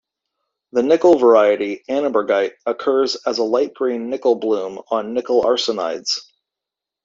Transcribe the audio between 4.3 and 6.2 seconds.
bloom" on nickel arsenides.